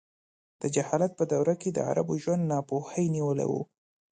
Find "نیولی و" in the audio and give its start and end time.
3.15-3.53